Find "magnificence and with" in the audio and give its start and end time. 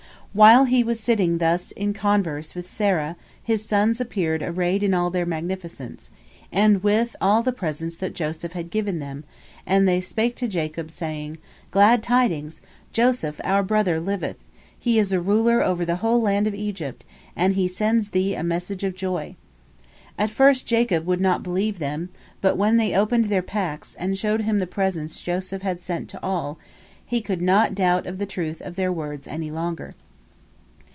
5.25-7.17